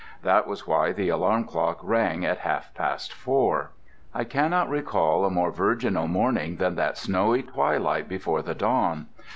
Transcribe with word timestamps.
That 0.23 0.47
was 0.47 0.65
why 0.65 0.93
the 0.93 1.09
alarm 1.09 1.43
clock 1.43 1.79
rang 1.83 2.25
at 2.25 2.39
half 2.39 2.73
past 2.73 3.13
four. 3.13 3.69
I 4.15 4.23
cannot 4.23 4.67
recall 4.67 5.25
a 5.25 5.29
more 5.29 5.51
virginal 5.51 6.07
morning 6.07 6.55
than 6.55 6.73
that 6.77 6.97
snowy 6.97 7.43
twilight 7.43 8.09
before 8.09 8.41
the 8.41 8.55
dawn. 8.55 9.09